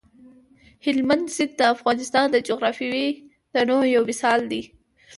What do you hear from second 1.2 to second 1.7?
سیند د